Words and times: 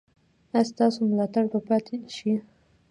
ایا 0.55 0.61
ستاسو 0.71 0.99
ملاتړ 1.11 1.43
به 1.51 1.59
پاتې 1.67 1.95
شي؟ 2.15 2.33